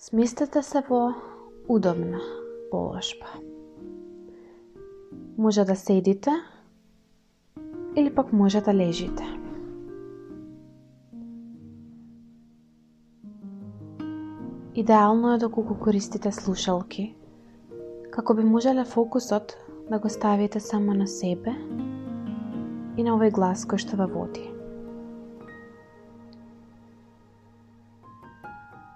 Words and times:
Сместете 0.00 0.62
се 0.62 0.80
во 0.88 1.12
удобна 1.68 2.20
положба. 2.70 3.26
Може 5.38 5.64
да 5.64 5.76
седите 5.76 6.30
или 7.96 8.14
пак 8.14 8.32
може 8.32 8.60
да 8.60 8.74
лежите. 8.74 9.24
Идеално 14.74 15.28
е 15.28 15.38
да 15.38 15.48
доколку 15.48 15.74
користите 15.74 16.32
слушалки, 16.32 17.14
како 18.10 18.34
би 18.34 18.44
можеле 18.44 18.84
фокусот 18.84 19.56
да 19.90 19.98
го 19.98 20.08
ставите 20.08 20.60
само 20.60 20.94
на 20.94 21.06
себе 21.06 21.52
и 22.96 23.04
на 23.04 23.18
овој 23.18 23.36
глас 23.36 23.66
кој 23.68 23.84
што 23.84 24.00
ве 24.00 24.08
води. 24.08 24.49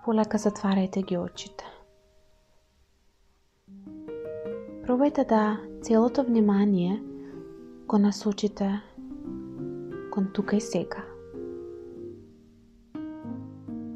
Полека 0.04 0.36
затварајте 0.36 1.00
ги 1.08 1.16
очите. 1.16 1.64
Пробајте 4.84 5.22
да 5.24 5.56
целото 5.80 6.22
внимание 6.22 6.98
го 7.88 7.98
насочите 7.98 8.66
кон 10.12 10.26
тука 10.36 10.58
и 10.58 10.60
сега. 10.60 11.00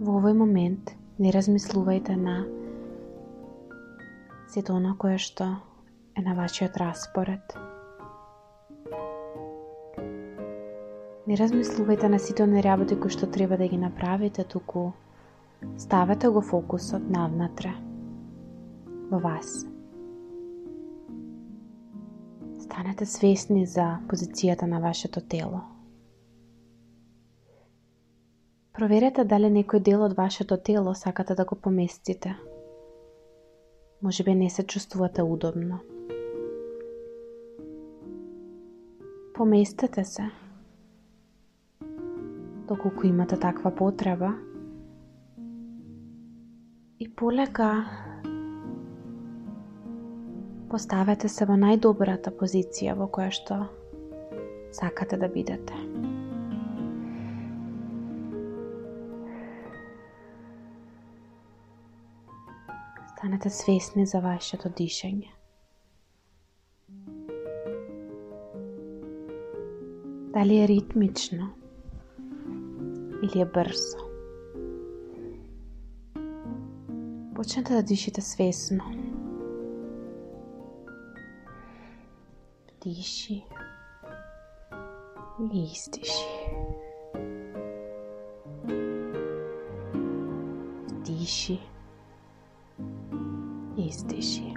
Во 0.01 0.15
овој 0.17 0.33
момент 0.33 0.95
не 1.19 1.29
размислувајте 1.35 2.17
на 2.17 2.37
сето 4.49 4.79
оно 4.81 4.95
кое 4.97 5.19
што 5.21 5.49
е 6.17 6.25
на 6.25 6.33
вашиот 6.39 6.79
распоред. 6.81 7.53
Не 11.29 11.37
размислувајте 11.37 12.09
на 12.09 12.19
сите 12.19 12.49
оние 12.49 12.65
работи 12.65 12.97
кои 12.97 13.13
што 13.13 13.29
треба 13.29 13.61
да 13.61 13.69
ги 13.69 13.77
направите, 13.77 14.49
туку 14.49 14.87
ставете 15.77 16.29
го 16.29 16.41
фокусот 16.41 17.11
навнатре 17.11 17.75
во 19.11 19.19
вас. 19.19 19.67
Станете 22.59 23.07
свесни 23.07 23.67
за 23.67 23.99
позицијата 24.09 24.67
на 24.67 24.81
вашето 24.81 25.21
тело. 25.21 25.61
Проверете 28.73 29.25
дали 29.25 29.49
некој 29.51 29.81
дел 29.83 30.03
од 30.07 30.15
вашето 30.17 30.57
тело 30.57 30.95
сакате 30.95 31.35
да 31.35 31.45
го 31.45 31.57
поместите. 31.57 32.37
Може 34.03 34.25
би 34.25 34.35
не 34.35 34.51
се 34.51 34.63
чувствувате 34.63 35.23
удобно. 35.23 35.79
Поместете 39.35 40.05
се. 40.05 40.31
Доколку 42.69 43.07
имате 43.07 43.39
таква 43.39 43.75
потреба. 43.75 44.48
polega, 47.19 47.85
postavite 50.71 51.29
se 51.29 51.45
v 51.45 51.57
najdobrata 51.57 52.31
pozicija, 52.31 52.95
v 52.95 53.09
kojoj 53.11 53.31
što 53.31 53.65
sakate 54.73 55.17
da 55.17 55.29
bidete. 55.29 55.75
Stanete 63.17 63.51
svesni 63.51 64.07
za 64.07 64.21
vaše 64.21 64.57
to 64.57 64.69
dišenje. 64.69 65.29
Da 70.33 70.43
li 70.43 70.57
je 70.57 70.67
ritmično 70.67 71.49
ili 73.23 73.39
je 73.39 73.45
brzo. 73.45 74.08
Почнете 77.38 77.74
да 77.74 77.84
дишите 77.84 78.22
свесно. 78.22 78.84
Вдиши 82.78 83.44
и 85.54 85.64
издиши. 85.64 86.30
Вдиши 90.88 91.60
и 93.78 93.88
издиши. 93.88 94.54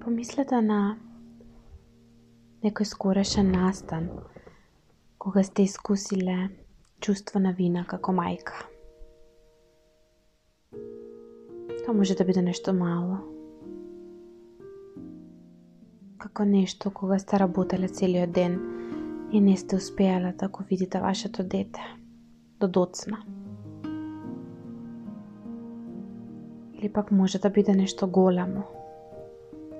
Помислете 0.00 0.60
на 0.62 0.96
некој 2.62 2.86
скорешен 2.86 3.50
настан 3.50 4.06
кога 5.21 5.43
сте 5.43 5.61
искусиле 5.61 6.49
чувство 6.99 7.39
на 7.39 7.51
вина 7.53 7.83
како 7.85 8.09
мајка. 8.09 8.55
Тоа 11.85 11.93
може 11.93 12.15
да 12.17 12.25
биде 12.25 12.41
нешто 12.41 12.73
мало. 12.73 13.19
Како 16.17 16.45
нешто 16.49 16.89
кога 16.89 17.19
сте 17.21 17.37
работеле 17.37 17.87
целиот 17.87 18.33
ден 18.33 18.57
и 19.31 19.41
не 19.41 19.53
сте 19.57 19.77
успеале 19.77 20.31
да 20.39 20.47
го 20.47 20.65
видите 20.69 20.99
вашето 20.99 21.43
дете 21.43 21.85
до 22.59 22.67
доцна. 22.67 23.21
Или 26.73 26.89
пак 26.93 27.11
може 27.11 27.39
да 27.39 27.49
биде 27.49 27.77
нешто 27.77 28.07
големо. 28.07 28.63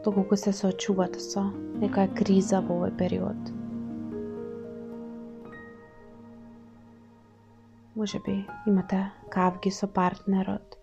доколку 0.03 0.37
се 0.37 0.53
соочувате 0.53 1.19
со 1.19 1.43
некоја 1.81 2.13
криза 2.13 2.61
во 2.61 2.77
овој 2.77 2.95
период. 2.97 3.60
Може 7.95 8.19
би 8.19 8.47
имате 8.67 9.11
кавги 9.29 9.71
со 9.71 9.87
партнерот, 9.87 10.77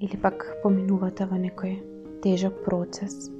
или 0.00 0.18
пак 0.20 0.42
поминувате 0.62 1.26
во 1.30 1.38
некој 1.38 1.76
тежок 2.24 2.64
процес. 2.64 3.30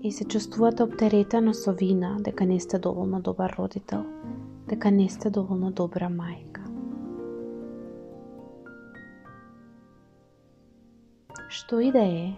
И 0.00 0.12
се 0.12 0.24
чувствувате 0.24 0.86
обтеретено 0.86 1.52
со 1.54 1.72
вина 1.72 2.16
дека 2.20 2.46
не 2.46 2.60
сте 2.60 2.78
доволно 2.78 3.20
добар 3.20 3.54
родител, 3.58 4.04
дека 4.68 4.90
не 4.90 5.08
сте 5.08 5.30
доволно 5.30 5.70
добра 5.70 6.08
мајка. 6.08 6.64
Што 11.48 11.80
и 11.80 11.90
да 11.92 12.04
е, 12.06 12.34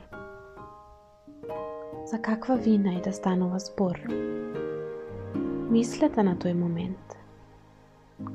за 2.08 2.19
каква 2.19 2.56
вина 2.56 2.94
и 2.96 3.02
да 3.02 3.12
станува 3.12 3.60
збор, 3.60 4.00
мислете 5.70 6.22
на 6.22 6.34
тој 6.36 6.56
момент, 6.56 7.21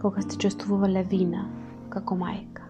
кога 0.01 0.21
сте 0.21 0.37
чувствувале 0.37 1.03
вина 1.03 1.47
како 1.89 2.15
мајка. 2.15 2.67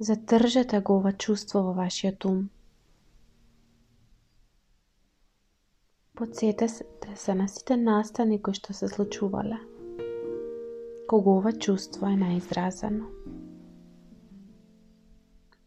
Задржете 0.00 0.80
го 0.80 0.96
ова 0.96 1.12
чувство 1.12 1.62
во 1.62 1.72
вашиот 1.72 2.24
ум. 2.24 2.48
Подсетете 6.14 6.68
се 6.68 6.84
да 7.32 7.34
на 7.34 7.48
сите 7.48 7.76
настани 7.76 8.42
кои 8.42 8.54
што 8.54 8.72
се 8.72 8.88
случувале. 8.88 9.58
Кога 11.08 11.30
ова 11.30 11.52
чувство 11.52 12.06
е 12.06 12.16
наизразено. 12.16 13.06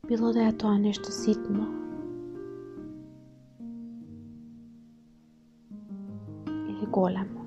Било 0.07 0.33
да 0.33 0.47
е 0.47 0.57
тоа 0.57 0.77
нешто 0.77 1.11
ситно. 1.11 1.86
Или 6.87 6.91
големо. 6.91 7.37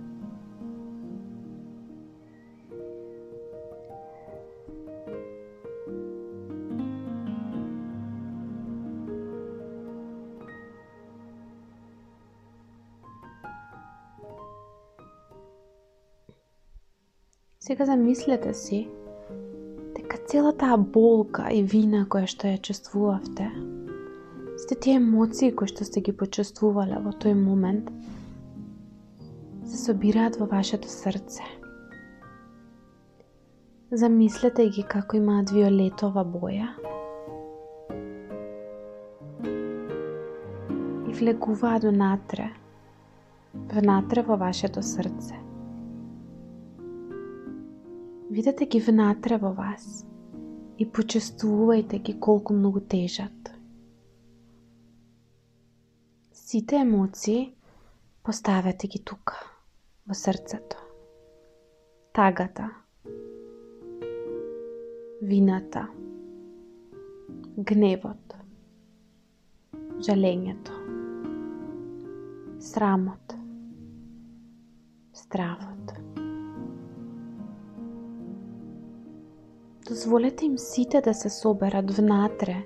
Сега 17.63 17.85
замислете 17.85 18.55
си 18.55 18.89
дека 19.97 20.17
цела 20.27 20.53
таа 20.53 20.77
болка 20.77 21.51
и 21.53 21.63
вина 21.63 22.07
која 22.09 22.27
што 22.27 22.49
ја 22.49 22.59
чувствувавте, 22.59 23.47
сте 24.59 24.75
тие 24.75 24.97
емоции 24.97 25.53
кои 25.53 25.69
што 25.69 25.85
сте 25.85 26.01
ги 26.01 26.13
почувствувале 26.13 26.99
во 27.05 27.13
тој 27.13 27.37
момент, 27.37 27.93
се 29.71 29.79
собираат 29.79 30.37
во 30.37 30.47
вашето 30.51 30.89
срце. 30.89 31.45
Замислете 33.93 34.67
ги 34.75 34.83
како 34.83 35.17
имаат 35.17 35.51
виолетова 35.55 36.25
боја. 36.27 36.67
И 41.07 41.15
влегуваат 41.21 41.87
внатре, 41.87 42.49
внатре 43.75 44.25
во 44.27 44.39
вашето 44.41 44.83
срце. 44.83 45.39
Видете 48.31 48.67
ги 48.67 48.81
внатре 48.81 49.39
во 49.39 49.53
вас 49.55 50.05
и 50.79 50.87
почувствувајте 50.87 52.03
ги 52.03 52.17
колку 52.19 52.55
многу 52.55 52.81
тежат. 52.81 53.55
Сите 56.33 56.83
емоции 56.83 57.55
поставете 58.23 58.87
ги 58.87 58.99
тука 58.99 59.50
во 60.11 60.15
срцето. 60.15 60.77
Тагата, 62.13 62.65
вината, 65.23 65.85
гневот, 67.57 68.35
жалењето, 70.03 70.75
срамот, 72.59 73.37
стравот. 75.15 75.95
Дозволете 79.87 80.47
им 80.47 80.59
сите 80.59 81.01
да 81.01 81.15
се 81.15 81.31
соберат 81.31 81.95
внатре 81.95 82.59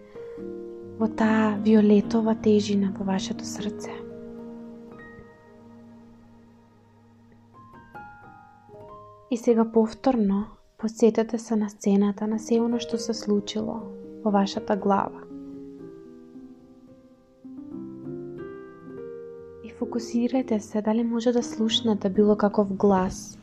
во 0.96 1.12
таа 1.12 1.60
виолетова 1.60 2.40
тежина 2.40 2.94
во 2.96 3.04
вашето 3.04 3.44
срце. 3.44 4.03
И 9.34 9.36
сега 9.36 9.72
повторно 9.72 10.44
посетете 10.78 11.38
се 11.38 11.56
на 11.56 11.68
сцената 11.68 12.26
на 12.26 12.38
се 12.38 12.60
оно 12.60 12.78
што 12.78 13.00
се 13.02 13.14
случило 13.18 13.80
во 14.22 14.30
вашата 14.30 14.76
глава. 14.78 15.24
И 19.66 19.72
фокусирајте 19.74 20.60
се 20.62 20.82
дали 20.86 21.02
може 21.02 21.32
да 21.32 21.42
слушнете 21.42 22.10
било 22.10 22.36
каков 22.36 22.70
глас. 22.76 23.38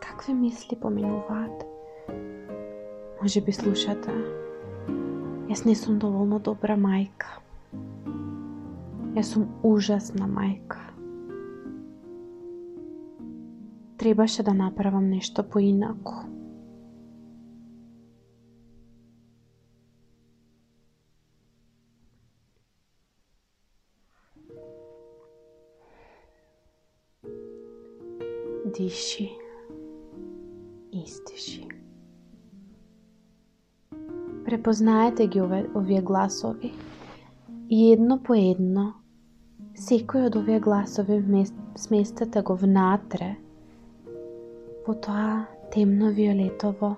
Какви 0.00 0.34
мисли 0.34 0.78
поминуваат? 0.78 1.66
Може 3.22 3.40
би 3.40 3.52
слушате. 3.52 4.14
Јас 5.50 5.66
не 5.66 5.74
сум 5.74 5.98
доволно 5.98 6.38
добра 6.38 6.78
мајка. 6.78 7.41
Јас 9.12 9.34
сум 9.34 9.42
ужасна 9.68 10.24
мајка. 10.24 10.78
Требаше 14.00 14.42
да 14.42 14.54
направам 14.56 15.10
нешто 15.10 15.42
поинаку. 15.44 16.14
Диши. 28.76 29.28
Истиши. 30.92 31.68
Препознаете 34.44 35.26
ги 35.26 35.40
овие, 35.40 35.68
овие 35.74 36.00
гласови 36.00 36.72
и 37.68 37.92
едно 37.92 38.22
по 38.22 38.34
едно 38.34 39.01
секој 39.82 40.28
од 40.28 40.36
овие 40.38 40.60
гласови 40.62 41.18
сместете 41.80 42.42
го 42.46 42.54
внатре 42.58 43.32
во 44.86 44.94
тоа 45.06 45.44
темно 45.74 46.12
виолетово 46.14 46.94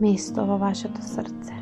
место 0.00 0.44
во 0.44 0.58
вашето 0.60 1.02
срце. 1.02 1.56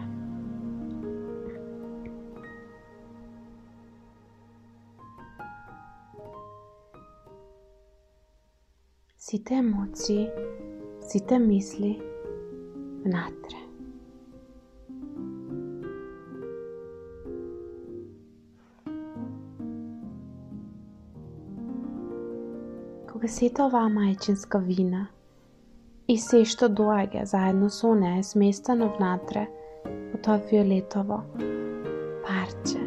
Сите 9.19 9.61
емоции, 9.63 10.29
сите 11.09 11.39
мисли 11.39 12.01
внатре. 13.05 13.62
Кога 23.23 23.31
сета 23.31 23.63
оваа 23.69 23.87
мајчинска 23.87 24.59
вина 24.59 25.01
и 26.11 26.17
се 26.23 26.41
што 26.53 26.67
доаѓа 26.81 27.21
заедно 27.33 27.69
со 27.71 27.93
неа 27.95 28.17
е 28.19 28.25
сместено 28.27 28.89
внатре 28.97 29.45
во 29.85 30.19
тоа 30.27 30.41
фиолетово 30.49 31.21
парче, 32.25 32.83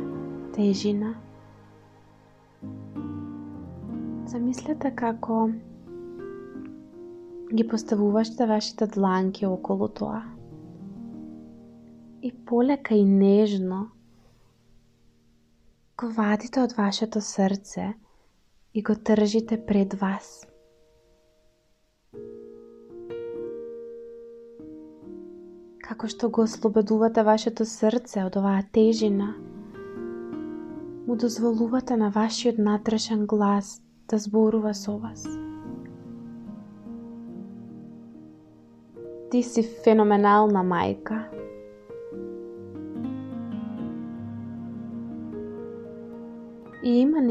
тежина. 0.57 1.13
Замислете 4.27 4.91
како 5.05 5.39
ги 7.55 7.69
поставуваште 7.71 8.51
вашите 8.51 8.91
дланки 8.91 9.47
околу 9.47 9.87
тоа. 9.87 10.23
И 12.21 12.35
полека 12.51 12.95
и 12.95 13.05
нежно 13.05 13.85
го 15.95 16.11
вадите 16.17 16.59
од 16.59 16.75
вашето 16.75 17.21
срце 17.21 17.93
и 18.75 18.83
го 18.83 18.95
тржите 18.95 19.65
пред 19.65 19.93
вас. 19.93 20.47
Како 25.79 26.09
што 26.11 26.27
го 26.29 26.43
ослободувате 26.43 27.23
вашето 27.23 27.63
срце 27.65 28.25
од 28.27 28.35
оваа 28.35 28.65
тежина, 28.75 29.29
му 31.07 31.15
дозволувате 31.15 31.95
на 31.95 32.09
вашиот 32.09 32.59
натрешен 32.59 33.23
глас 33.25 33.79
да 34.09 34.19
зборува 34.19 34.73
со 34.73 34.97
вас. 34.97 35.23
Ти 39.31 39.43
си 39.43 39.63
феноменална 39.85 40.67
мајка. 40.67 41.34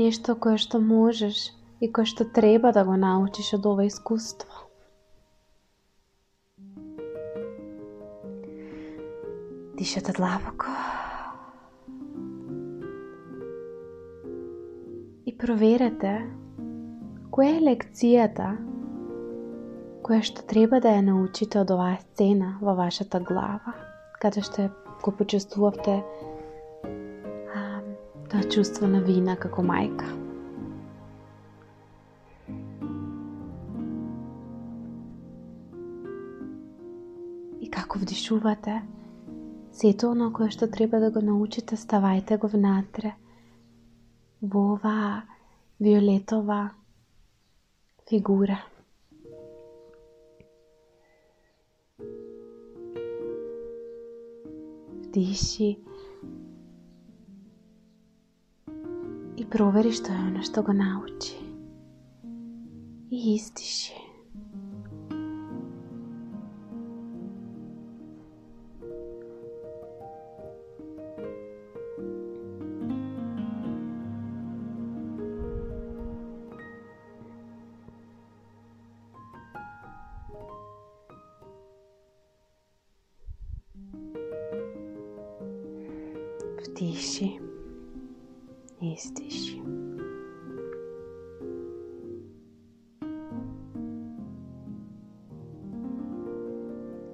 Нешто 0.04 0.34
кое 0.36 0.58
што 0.60 0.80
можеш 0.84 1.48
и 1.80 1.88
кое 1.88 2.04
што 2.04 2.24
треба 2.38 2.72
да 2.76 2.84
го 2.84 2.96
научиш 3.00 3.54
од 3.56 3.66
ова 3.66 3.86
искуство. 3.88 4.52
Дишете 9.78 10.12
длабоко. 10.12 10.68
И 15.24 15.32
проверете 15.32 16.12
која 17.32 17.56
е 17.56 17.64
лекцијата 17.70 18.52
која 20.04 20.20
што 20.28 20.44
треба 20.52 20.82
да 20.84 20.92
ја 20.98 21.02
научите 21.08 21.62
од 21.64 21.72
оваа 21.72 21.96
сцена 22.02 22.58
во 22.60 22.76
вашата 22.76 23.24
глава, 23.24 23.72
каде 24.20 24.44
што 24.44 24.68
го 25.00 25.16
почувствувавте 25.16 26.02
тоа 28.30 28.42
чувство 28.50 28.86
на 28.86 29.00
вина 29.00 29.36
како 29.36 29.62
мајка. 29.62 30.08
И 37.60 37.70
како 37.70 37.98
вдишувате, 37.98 38.80
сето 39.72 40.10
оно 40.10 40.32
кое 40.32 40.50
што 40.50 40.70
треба 40.70 41.00
да 41.00 41.10
го 41.10 41.20
научите, 41.20 41.76
ставајте 41.76 42.38
го 42.38 42.48
внатре, 42.48 43.14
во 44.42 44.74
оваа 44.74 45.22
виолетова 45.80 46.70
фигура. 48.08 48.58
Вдиши 55.04 55.76
и 59.37 59.45
провери 59.45 59.91
што 59.95 60.11
е 60.11 60.21
оно 60.27 60.43
што 60.43 60.63
го 60.63 60.73
научи. 60.73 61.37
И 63.11 63.35
истиши. 63.35 63.95
Вдиши 86.59 87.42
Издиши. 88.92 89.62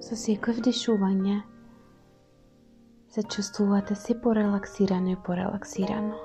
Со 0.01 0.17
секој 0.19 0.57
вдишување 0.59 1.37
се 3.11 3.23
чувствувате 3.23 3.95
се 3.95 4.17
порелаксирано 4.21 5.13
и 5.13 5.17
порелаксирано. 5.25 6.17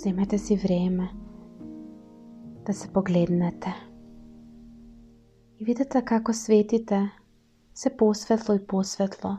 Земете 0.00 0.38
си 0.38 0.56
време 0.56 1.10
да 2.66 2.72
се 2.74 2.92
погледнете. 2.92 3.89
И 5.60 5.64
видете 5.64 6.00
како 6.00 6.32
светите 6.32 7.10
се 7.74 7.90
посветло 7.96 8.54
и 8.54 8.66
посветло 8.66 9.36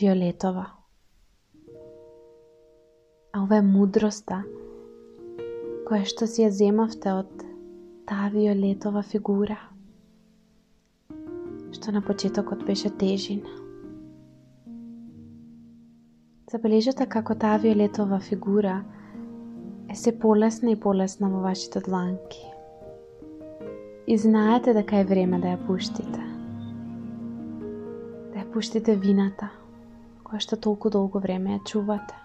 виолетова. 0.00 0.66
А 3.32 3.42
ова 3.42 3.60
е 3.60 3.62
мудроста 3.62 4.40
која 5.86 6.10
што 6.10 6.26
си 6.26 6.42
ја 6.42 6.50
земавте 6.50 7.14
од 7.14 7.46
таа 8.10 8.32
виолетова 8.34 9.04
фигура, 9.06 9.60
што 11.70 11.94
на 11.94 12.02
почетокот 12.02 12.66
беше 12.66 12.90
тежина. 12.90 13.54
Забележете 16.50 17.06
како 17.06 17.38
таа 17.38 17.62
виолетова 17.62 18.18
фигура 18.18 18.80
е 19.86 19.94
се 19.94 20.18
полесна 20.18 20.74
и 20.74 20.80
полесна 20.80 21.30
во 21.30 21.46
вашите 21.46 21.80
дланки. 21.86 22.42
И 24.10 24.18
знаете 24.18 24.72
дека 24.74 24.96
е 24.98 25.04
време 25.06 25.38
да 25.38 25.52
ја 25.52 25.58
пуштите. 25.68 26.22
Да 28.32 28.40
ја 28.40 28.46
пуштите 28.50 28.96
вината, 28.98 29.52
која 30.26 30.40
што 30.42 30.58
толку 30.58 30.90
долго 30.90 31.22
време 31.22 31.52
ја 31.52 31.60
чувате. 31.70 32.16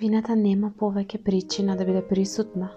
Вината 0.00 0.38
нема 0.40 0.72
повеќе 0.80 1.20
причина 1.20 1.76
да 1.76 1.84
биде 1.84 2.00
присутна. 2.00 2.70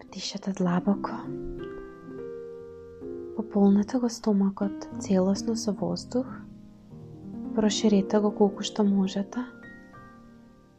Вдишете 0.00 0.56
длабоко. 0.56 1.20
Пополнете 3.36 4.00
го 4.00 4.08
стомакот 4.08 4.88
целосно 5.04 5.52
со 5.52 5.76
воздух. 5.76 6.32
Проширете 7.54 8.24
го 8.24 8.32
колку 8.32 8.64
што 8.64 8.88
можете. 8.88 9.44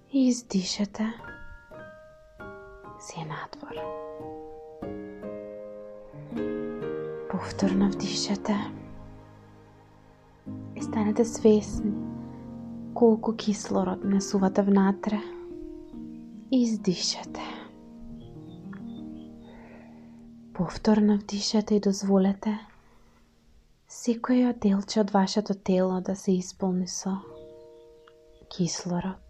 И 0.10 0.30
издишете. 0.34 1.14
Се 3.00 3.20
надвор. 3.26 3.76
Повторно 7.32 7.90
вдишете. 7.90 8.56
И 10.76 10.82
станете 10.82 11.26
свесни 11.26 11.92
колку 12.94 13.36
кислород 13.36 14.04
несувате 14.04 14.62
внатре. 14.62 15.22
И 16.52 16.64
издишете. 16.64 17.42
Повторно 20.54 21.18
вдишете 21.18 21.76
и 21.76 21.80
дозволете 21.80 22.60
секој 23.90 24.54
делче 24.62 25.00
од 25.02 25.12
вашето 25.12 25.54
тело 25.54 26.02
да 26.02 26.16
се 26.16 26.32
исполни 26.38 26.88
со 26.88 27.16
кислород. 28.54 29.29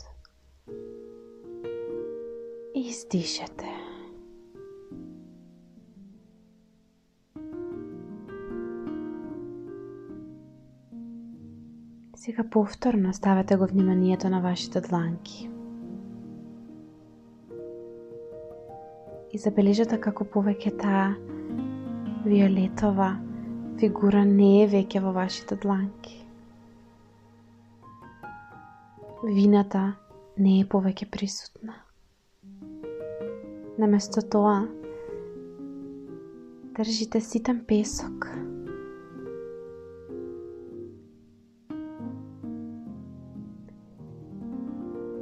Издишете. 2.90 3.70
Сега 12.16 12.44
повторно 12.52 13.14
ставете 13.14 13.56
го 13.56 13.66
вниманието 13.66 14.30
на 14.30 14.42
вашите 14.42 14.82
дланки. 14.82 15.50
И 19.34 19.38
забележете 19.38 20.00
како 20.02 20.26
повеќе 20.26 20.72
таа 20.82 21.12
виолетова 22.26 23.12
фигура 23.78 24.24
не 24.26 24.64
е 24.64 24.66
веќе 24.72 25.04
во 25.06 25.14
вашите 25.14 25.60
дланки. 25.62 26.26
Вината 29.24 29.94
не 30.38 30.58
е 30.64 30.66
повеќе 30.66 31.10
присутна. 31.12 31.89
Наместо 33.80 34.22
тоа, 34.22 34.68
држите 36.76 37.22
ситен 37.24 37.64
песок– 37.68 38.28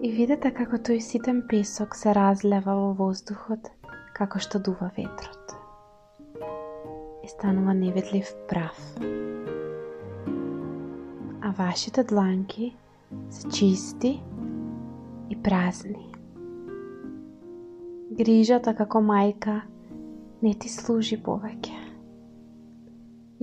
и 0.07 0.11
видете 0.13 0.51
како 0.55 0.77
тој 0.87 1.01
ситен 1.03 1.41
песок 1.49 1.95
се 1.97 2.13
разлева 2.15 2.75
во 2.77 2.91
воздухот 2.95 3.65
како 4.17 4.39
што 4.39 4.61
дува 4.63 4.87
ветрот. 4.95 5.55
И 7.25 7.27
станува 7.27 7.73
невидлив 7.75 8.29
прав. 8.49 8.77
А 11.43 11.51
вашите 11.57 12.03
дланки 12.03 12.71
се 13.29 13.49
чисти 13.49 14.13
и 15.29 15.35
празни. 15.43 16.06
Грижата 18.17 18.71
како 18.73 18.97
мајка 18.97 19.59
не 20.41 20.53
ти 20.57 20.71
служи 20.73 21.19
повеќе. 21.21 21.75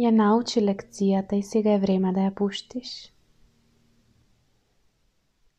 Ја 0.02 0.10
научи 0.10 0.58
лекцијата 0.60 1.38
и 1.38 1.44
сега 1.46 1.76
е 1.76 1.82
време 1.84 2.10
да 2.16 2.24
ја 2.24 2.32
пуштиш. 2.34 2.90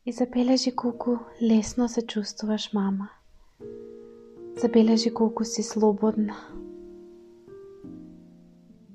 И 0.05 0.11
забележи 0.11 0.75
колку 0.75 1.15
лесно 1.41 1.87
се 1.89 2.01
чувствуваш, 2.01 2.73
мама. 2.73 3.07
Забележи 4.61 5.13
колку 5.13 5.43
си 5.43 5.63
слободна. 5.63 6.35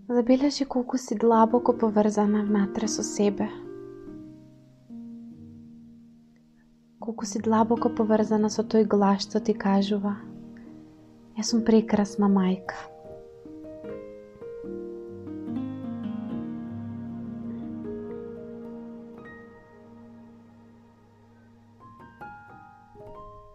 Забележи 0.08 0.64
колку 0.64 0.98
си 0.98 1.16
длабоко 1.16 1.78
поврзана 1.78 2.44
внатре 2.44 2.88
со 2.88 3.02
себе. 3.02 3.48
Колку 7.10 7.26
си 7.26 7.40
длабоко 7.42 7.90
поврзана 7.90 8.46
со 8.54 8.62
тој 8.62 8.84
глас 8.86 9.24
што 9.24 9.40
ти 9.42 9.50
кажува. 9.58 10.12
Јас 11.34 11.48
сум 11.50 11.64
прекрасна 11.66 12.28
мајка. 12.30 12.76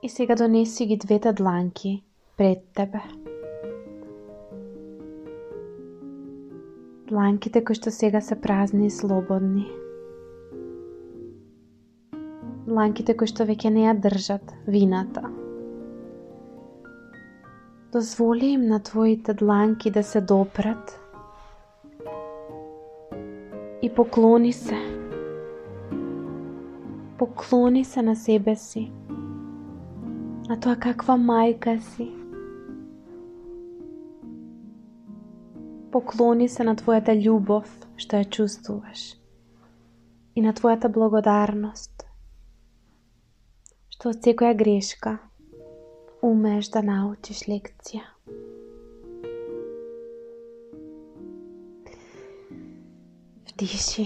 И 0.03 0.11
сега 0.11 0.35
донеси 0.35 0.89
ги 0.91 0.99
двете 1.05 1.31
дланки 1.31 1.93
пред 2.35 2.67
тебе. 2.75 3.05
Дланките 7.07 7.63
кои 7.63 7.79
што 7.79 7.95
сега 8.03 8.19
се 8.19 8.35
празни 8.35 8.91
и 8.91 8.95
слободни. 8.99 9.84
Дланките 12.75 13.13
кои 13.15 13.29
што 13.31 13.45
веќе 13.47 13.69
не 13.71 13.83
ја 13.85 13.91
држат 14.03 14.49
вината. 14.67 15.21
Дозволи 17.93 18.49
им 18.55 18.65
на 18.67 18.81
твоите 18.83 19.33
дланки 19.33 19.91
да 19.97 20.03
се 20.03 20.21
допрат 20.21 20.91
и 23.81 23.89
поклони 23.95 24.51
се. 24.53 24.75
Поклони 27.17 27.85
се 27.85 28.01
на 28.01 28.15
себе 28.15 28.55
си 28.55 28.91
на 30.49 30.59
тоа 30.59 30.75
каква 30.75 31.15
мајка 31.15 31.79
си. 31.79 32.11
Поклони 35.95 36.49
се 36.49 36.67
на 36.67 36.75
твојата 36.75 37.15
љубов 37.23 37.71
што 37.95 38.19
ја 38.19 38.27
чувствуваш 38.39 39.13
и 40.35 40.43
на 40.43 40.51
твојата 40.51 40.91
благодарност 40.91 41.94
што 44.05 44.11
од 44.13 44.25
секоја 44.25 44.53
грешка 44.53 45.11
умееш 46.21 46.67
да 46.69 46.83
научиш 46.85 47.39
лекција. 47.49 48.03
Вдиши. 53.49 54.05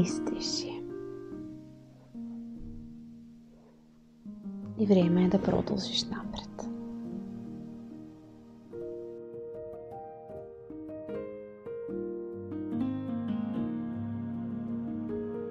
Истиши. 0.00 0.72
и 4.78 4.86
време 4.86 5.24
е 5.24 5.28
да 5.28 5.42
продолжиш 5.42 6.04
напред. 6.04 6.77